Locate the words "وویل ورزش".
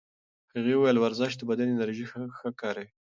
0.75-1.31